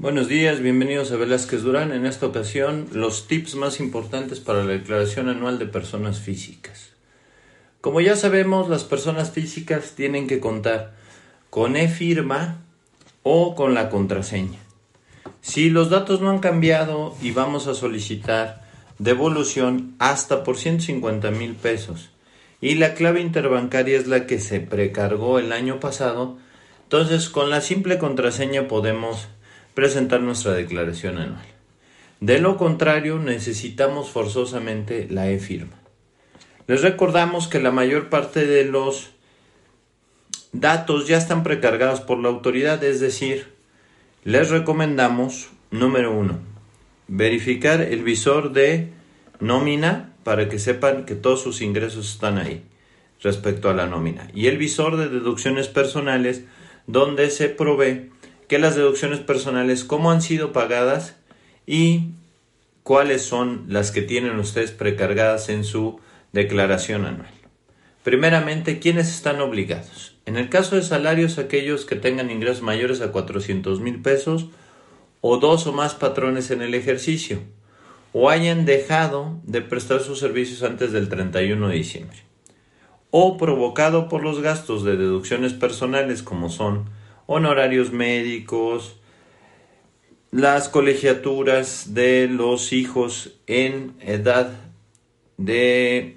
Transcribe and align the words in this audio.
Buenos 0.00 0.28
días, 0.28 0.60
bienvenidos 0.60 1.10
a 1.10 1.16
Velázquez 1.16 1.62
Durán. 1.62 1.90
En 1.90 2.06
esta 2.06 2.24
ocasión, 2.26 2.86
los 2.92 3.26
tips 3.26 3.56
más 3.56 3.80
importantes 3.80 4.38
para 4.38 4.62
la 4.62 4.70
declaración 4.74 5.28
anual 5.28 5.58
de 5.58 5.66
personas 5.66 6.20
físicas. 6.20 6.92
Como 7.80 8.00
ya 8.00 8.14
sabemos, 8.14 8.68
las 8.68 8.84
personas 8.84 9.32
físicas 9.32 9.96
tienen 9.96 10.28
que 10.28 10.38
contar 10.38 10.94
con 11.50 11.74
e-firma 11.74 12.62
o 13.24 13.56
con 13.56 13.74
la 13.74 13.90
contraseña. 13.90 14.60
Si 15.40 15.68
los 15.68 15.90
datos 15.90 16.20
no 16.20 16.30
han 16.30 16.38
cambiado 16.38 17.16
y 17.20 17.32
vamos 17.32 17.66
a 17.66 17.74
solicitar 17.74 18.62
devolución 19.00 19.96
hasta 19.98 20.44
por 20.44 20.58
150 20.58 21.32
mil 21.32 21.56
pesos 21.56 22.10
y 22.60 22.76
la 22.76 22.94
clave 22.94 23.20
interbancaria 23.20 23.98
es 23.98 24.06
la 24.06 24.26
que 24.26 24.38
se 24.38 24.60
precargó 24.60 25.40
el 25.40 25.50
año 25.50 25.80
pasado, 25.80 26.38
entonces 26.84 27.28
con 27.28 27.50
la 27.50 27.60
simple 27.60 27.98
contraseña 27.98 28.68
podemos 28.68 29.26
presentar 29.78 30.20
nuestra 30.20 30.54
declaración 30.54 31.18
anual. 31.18 31.46
De 32.18 32.40
lo 32.40 32.56
contrario, 32.56 33.20
necesitamos 33.20 34.10
forzosamente 34.10 35.06
la 35.08 35.30
e-firma. 35.30 35.76
Les 36.66 36.82
recordamos 36.82 37.46
que 37.46 37.60
la 37.60 37.70
mayor 37.70 38.08
parte 38.08 38.44
de 38.44 38.64
los 38.64 39.12
datos 40.50 41.06
ya 41.06 41.16
están 41.16 41.44
precargados 41.44 42.00
por 42.00 42.18
la 42.18 42.28
autoridad, 42.28 42.82
es 42.82 42.98
decir, 42.98 43.52
les 44.24 44.50
recomendamos, 44.50 45.50
número 45.70 46.10
uno, 46.10 46.40
verificar 47.06 47.80
el 47.80 48.02
visor 48.02 48.50
de 48.52 48.90
nómina 49.38 50.12
para 50.24 50.48
que 50.48 50.58
sepan 50.58 51.04
que 51.04 51.14
todos 51.14 51.40
sus 51.40 51.62
ingresos 51.62 52.14
están 52.14 52.38
ahí 52.38 52.64
respecto 53.22 53.70
a 53.70 53.74
la 53.74 53.86
nómina. 53.86 54.28
Y 54.34 54.48
el 54.48 54.58
visor 54.58 54.96
de 54.96 55.08
deducciones 55.08 55.68
personales 55.68 56.42
donde 56.88 57.30
se 57.30 57.48
provee 57.48 58.10
que 58.48 58.58
las 58.58 58.74
deducciones 58.74 59.20
personales, 59.20 59.84
cómo 59.84 60.10
han 60.10 60.22
sido 60.22 60.52
pagadas 60.52 61.16
y 61.66 62.10
cuáles 62.82 63.22
son 63.22 63.66
las 63.68 63.90
que 63.90 64.02
tienen 64.02 64.38
ustedes 64.38 64.72
precargadas 64.72 65.50
en 65.50 65.64
su 65.64 66.00
declaración 66.32 67.04
anual. 67.04 67.30
Primeramente, 68.02 68.78
¿quiénes 68.78 69.10
están 69.10 69.40
obligados? 69.40 70.16
En 70.24 70.36
el 70.36 70.48
caso 70.48 70.76
de 70.76 70.82
salarios, 70.82 71.38
aquellos 71.38 71.84
que 71.84 71.96
tengan 71.96 72.30
ingresos 72.30 72.62
mayores 72.62 73.00
a 73.02 73.12
400 73.12 73.80
mil 73.80 74.00
pesos 74.00 74.46
o 75.20 75.36
dos 75.36 75.66
o 75.66 75.72
más 75.72 75.94
patrones 75.94 76.50
en 76.50 76.62
el 76.62 76.74
ejercicio 76.74 77.40
o 78.12 78.30
hayan 78.30 78.64
dejado 78.64 79.38
de 79.44 79.60
prestar 79.60 80.00
sus 80.00 80.18
servicios 80.18 80.62
antes 80.62 80.92
del 80.92 81.08
31 81.08 81.68
de 81.68 81.74
diciembre 81.74 82.18
o 83.10 83.36
provocado 83.36 84.08
por 84.08 84.22
los 84.22 84.40
gastos 84.40 84.84
de 84.84 84.96
deducciones 84.96 85.52
personales 85.52 86.22
como 86.22 86.50
son 86.50 86.88
honorarios 87.28 87.92
médicos, 87.92 88.96
las 90.30 90.70
colegiaturas 90.70 91.92
de 91.92 92.26
los 92.26 92.72
hijos 92.72 93.34
en 93.46 93.92
edad 94.00 94.50
de 95.36 96.16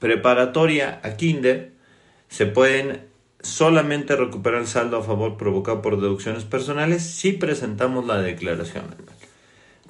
preparatoria 0.00 1.00
a 1.04 1.16
kinder, 1.16 1.72
se 2.28 2.46
pueden 2.46 3.06
solamente 3.40 4.16
recuperar 4.16 4.62
el 4.62 4.66
saldo 4.66 4.98
a 4.98 5.04
favor 5.04 5.36
provocado 5.36 5.80
por 5.80 6.00
deducciones 6.00 6.42
personales 6.44 7.02
si 7.04 7.32
presentamos 7.32 8.04
la 8.04 8.20
declaración 8.20 8.84
anual. 8.86 9.16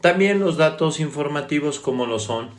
También 0.03 0.39
los 0.39 0.59
datos 0.59 1.01
informativos 1.01 1.81
como 1.81 2.05
lo 2.05 2.19
son 2.19 2.51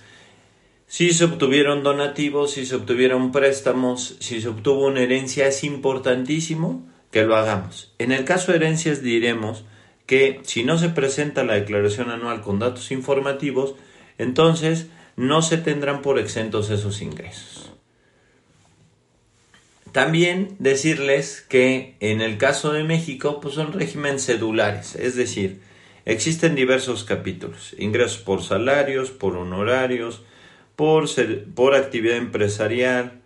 si 0.88 1.12
se 1.12 1.26
obtuvieron 1.26 1.84
donativos, 1.84 2.54
si 2.54 2.66
se 2.66 2.76
obtuvieron 2.76 3.32
préstamos, 3.32 4.16
si 4.20 4.42
se 4.42 4.48
obtuvo 4.48 4.88
una 4.88 5.02
herencia, 5.02 5.48
es 5.48 5.64
importantísimo 5.64 6.90
que 7.12 7.24
lo 7.24 7.36
hagamos. 7.36 7.94
En 7.98 8.12
el 8.12 8.26
caso 8.26 8.52
de 8.52 8.58
herencias 8.58 9.02
diremos 9.02 9.66
que 10.06 10.42
si 10.44 10.64
no 10.64 10.78
se 10.78 10.90
presenta 10.90 11.44
la 11.44 11.54
declaración 11.54 12.10
anual 12.10 12.42
con 12.42 12.60
datos 12.60 12.92
informativos, 12.92 13.76
entonces 14.18 14.88
no 15.16 15.42
se 15.42 15.58
tendrán 15.58 16.02
por 16.02 16.18
exentos 16.18 16.70
esos 16.70 17.02
ingresos. 17.02 17.72
También 19.92 20.56
decirles 20.60 21.46
que 21.48 21.96
en 22.00 22.22
el 22.22 22.38
caso 22.38 22.72
de 22.74 22.84
México 22.84 23.40
pues 23.42 23.56
son 23.56 23.74
régimen 23.74 24.20
cedulares, 24.20 24.96
es 24.96 25.16
decir, 25.16 25.62
existen 26.06 26.56
diversos 26.56 27.04
capítulos, 27.04 27.76
ingresos 27.78 28.20
por 28.20 28.44
salarios, 28.44 29.10
por 29.10 29.36
honorarios, 29.36 30.22
por, 30.76 31.08
por 31.56 31.76
actividad 31.76 32.18
empresarial, 32.18 33.22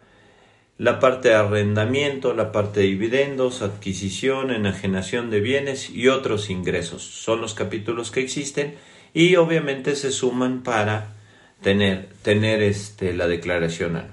la 0.77 0.99
parte 0.99 1.29
de 1.29 1.35
arrendamiento, 1.35 2.33
la 2.33 2.51
parte 2.51 2.81
de 2.81 2.87
dividendos, 2.87 3.61
adquisición, 3.61 4.51
enajenación 4.51 5.29
de 5.29 5.39
bienes 5.39 5.89
y 5.89 6.07
otros 6.07 6.49
ingresos. 6.49 7.03
Son 7.03 7.41
los 7.41 7.53
capítulos 7.53 8.11
que 8.11 8.21
existen 8.21 8.75
y 9.13 9.35
obviamente 9.35 9.95
se 9.95 10.11
suman 10.11 10.63
para 10.63 11.13
tener, 11.61 12.09
tener 12.23 12.61
este, 12.63 13.13
la 13.13 13.27
declaración 13.27 13.95
anual. 13.95 14.11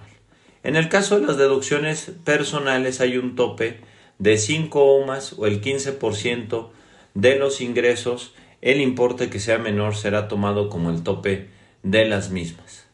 En 0.62 0.76
el 0.76 0.90
caso 0.90 1.18
de 1.18 1.26
las 1.26 1.38
deducciones 1.38 2.12
personales 2.24 3.00
hay 3.00 3.16
un 3.16 3.34
tope 3.34 3.80
de 4.18 4.36
5 4.36 4.84
o 4.84 5.06
más 5.06 5.32
o 5.32 5.46
el 5.46 5.62
15% 5.62 6.68
de 7.14 7.36
los 7.36 7.62
ingresos. 7.62 8.34
El 8.60 8.82
importe 8.82 9.30
que 9.30 9.40
sea 9.40 9.56
menor 9.56 9.96
será 9.96 10.28
tomado 10.28 10.68
como 10.68 10.90
el 10.90 11.02
tope 11.02 11.48
de 11.82 12.04
las 12.04 12.30
mismas. 12.30 12.89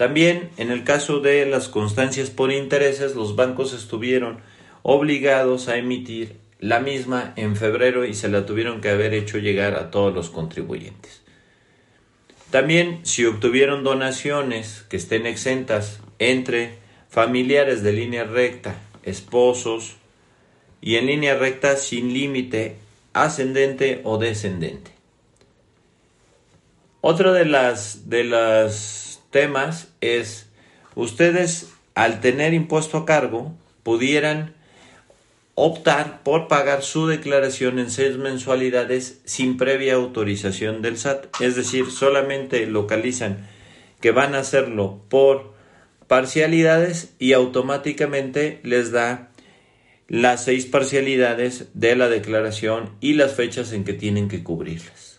También 0.00 0.48
en 0.56 0.70
el 0.70 0.82
caso 0.82 1.20
de 1.20 1.44
las 1.44 1.68
constancias 1.68 2.30
por 2.30 2.50
intereses, 2.50 3.14
los 3.14 3.36
bancos 3.36 3.74
estuvieron 3.74 4.38
obligados 4.82 5.68
a 5.68 5.76
emitir 5.76 6.36
la 6.58 6.80
misma 6.80 7.34
en 7.36 7.54
febrero 7.54 8.06
y 8.06 8.14
se 8.14 8.30
la 8.30 8.46
tuvieron 8.46 8.80
que 8.80 8.88
haber 8.88 9.12
hecho 9.12 9.36
llegar 9.36 9.74
a 9.74 9.90
todos 9.90 10.14
los 10.14 10.30
contribuyentes. 10.30 11.20
También 12.50 13.00
si 13.02 13.26
obtuvieron 13.26 13.84
donaciones 13.84 14.86
que 14.88 14.96
estén 14.96 15.26
exentas 15.26 16.00
entre 16.18 16.76
familiares 17.10 17.82
de 17.82 17.92
línea 17.92 18.24
recta, 18.24 18.76
esposos 19.02 19.96
y 20.80 20.96
en 20.96 21.08
línea 21.08 21.34
recta 21.34 21.76
sin 21.76 22.14
límite 22.14 22.76
ascendente 23.12 24.00
o 24.04 24.16
descendente. 24.16 24.92
Otra 27.02 27.34
de 27.34 27.44
las 27.44 28.08
de 28.08 28.24
las 28.24 28.99
temas 29.30 29.88
es 30.00 30.48
ustedes 30.94 31.70
al 31.94 32.20
tener 32.20 32.54
impuesto 32.54 32.98
a 32.98 33.06
cargo 33.06 33.54
pudieran 33.82 34.54
optar 35.54 36.22
por 36.22 36.48
pagar 36.48 36.82
su 36.82 37.06
declaración 37.06 37.78
en 37.78 37.90
seis 37.90 38.16
mensualidades 38.16 39.20
sin 39.24 39.56
previa 39.56 39.94
autorización 39.94 40.80
del 40.80 40.96
SAT, 40.96 41.26
es 41.40 41.56
decir, 41.56 41.90
solamente 41.90 42.66
localizan 42.66 43.46
que 44.00 44.10
van 44.10 44.34
a 44.34 44.38
hacerlo 44.38 45.02
por 45.08 45.52
parcialidades 46.06 47.12
y 47.18 47.34
automáticamente 47.34 48.60
les 48.62 48.90
da 48.90 49.30
las 50.08 50.44
seis 50.44 50.66
parcialidades 50.66 51.68
de 51.74 51.94
la 51.94 52.08
declaración 52.08 52.96
y 53.00 53.12
las 53.12 53.34
fechas 53.34 53.72
en 53.72 53.84
que 53.84 53.92
tienen 53.92 54.28
que 54.28 54.42
cubrirlas. 54.42 55.09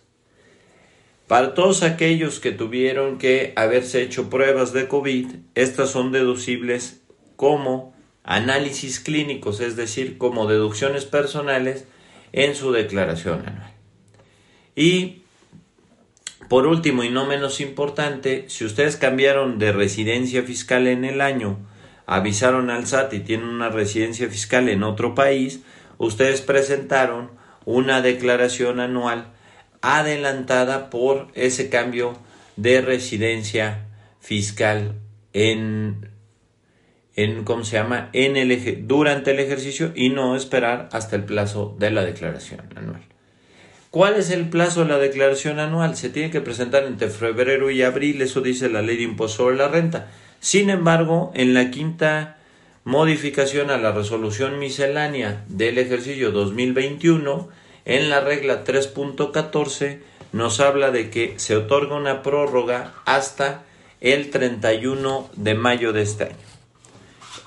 Para 1.31 1.53
todos 1.53 1.81
aquellos 1.81 2.41
que 2.41 2.51
tuvieron 2.51 3.17
que 3.17 3.53
haberse 3.55 4.01
hecho 4.01 4.29
pruebas 4.29 4.73
de 4.73 4.89
COVID, 4.89 5.27
estas 5.55 5.89
son 5.89 6.11
deducibles 6.11 7.03
como 7.37 7.95
análisis 8.21 8.99
clínicos, 8.99 9.61
es 9.61 9.77
decir, 9.77 10.17
como 10.17 10.45
deducciones 10.45 11.05
personales 11.05 11.87
en 12.33 12.53
su 12.53 12.73
declaración 12.73 13.47
anual. 13.47 13.73
Y 14.75 15.21
por 16.49 16.67
último 16.67 17.01
y 17.05 17.09
no 17.09 17.25
menos 17.25 17.61
importante, 17.61 18.43
si 18.49 18.65
ustedes 18.65 18.97
cambiaron 18.97 19.57
de 19.57 19.71
residencia 19.71 20.43
fiscal 20.43 20.85
en 20.85 21.05
el 21.05 21.21
año, 21.21 21.59
avisaron 22.07 22.69
al 22.69 22.87
SAT 22.87 23.13
y 23.13 23.19
tienen 23.21 23.47
una 23.47 23.69
residencia 23.69 24.27
fiscal 24.27 24.67
en 24.67 24.83
otro 24.83 25.15
país, 25.15 25.61
ustedes 25.97 26.41
presentaron 26.41 27.31
una 27.63 28.01
declaración 28.01 28.81
anual 28.81 29.31
adelantada 29.81 30.89
por 30.89 31.27
ese 31.33 31.69
cambio 31.69 32.17
de 32.55 32.81
residencia 32.81 33.85
fiscal 34.19 34.93
en, 35.33 36.09
en 37.15 37.43
¿cómo 37.43 37.63
se 37.63 37.77
llama? 37.77 38.09
En 38.13 38.37
el, 38.37 38.87
durante 38.87 39.31
el 39.31 39.39
ejercicio 39.39 39.91
y 39.95 40.09
no 40.09 40.35
esperar 40.35 40.89
hasta 40.91 41.15
el 41.15 41.23
plazo 41.23 41.75
de 41.79 41.91
la 41.91 42.03
declaración 42.03 42.61
anual. 42.75 43.01
¿Cuál 43.89 44.15
es 44.15 44.31
el 44.31 44.49
plazo 44.49 44.83
de 44.83 44.89
la 44.89 44.99
declaración 44.99 45.59
anual? 45.59 45.97
Se 45.97 46.09
tiene 46.09 46.31
que 46.31 46.39
presentar 46.39 46.85
entre 46.85 47.09
febrero 47.09 47.69
y 47.71 47.81
abril, 47.81 48.21
eso 48.21 48.39
dice 48.39 48.69
la 48.69 48.81
ley 48.81 48.95
de 48.95 49.03
impuesto 49.03 49.43
sobre 49.43 49.57
la 49.57 49.67
renta. 49.67 50.09
Sin 50.39 50.69
embargo, 50.69 51.31
en 51.35 51.53
la 51.53 51.71
quinta 51.71 52.37
modificación 52.83 53.69
a 53.69 53.77
la 53.77 53.91
resolución 53.91 54.59
miscelánea 54.59 55.43
del 55.49 55.77
ejercicio 55.77 56.31
2021, 56.31 57.49
en 57.85 58.09
la 58.09 58.21
regla 58.21 58.63
3.14 58.63 59.99
nos 60.33 60.59
habla 60.59 60.91
de 60.91 61.09
que 61.09 61.37
se 61.37 61.55
otorga 61.55 61.95
una 61.95 62.23
prórroga 62.23 62.93
hasta 63.05 63.63
el 63.99 64.29
31 64.29 65.29
de 65.35 65.55
mayo 65.55 65.93
de 65.93 66.01
este 66.01 66.25
año. 66.25 66.35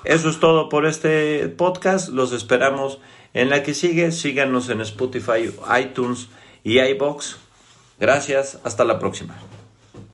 Eso 0.03 0.29
es 0.29 0.39
todo 0.39 0.69
por 0.69 0.85
este 0.85 1.47
podcast. 1.49 2.09
Los 2.09 2.31
esperamos 2.31 2.99
en 3.33 3.49
la 3.49 3.63
que 3.63 3.73
sigue. 3.73 4.11
Síganos 4.11 4.69
en 4.69 4.81
Spotify, 4.81 5.51
iTunes 5.79 6.27
y 6.63 6.79
iBox. 6.79 7.37
Gracias, 7.99 8.59
hasta 8.63 8.83
la 8.83 8.99
próxima. 8.99 9.35